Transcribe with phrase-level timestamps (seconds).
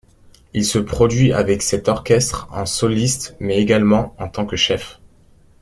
[0.55, 4.99] Il se produit avec cet orchestre en soliste mais également en tant que chef.